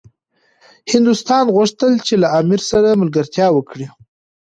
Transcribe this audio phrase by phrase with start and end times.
[0.91, 3.87] هندوستان غوښتل چي له امیر سره ملګرتیا وکړي.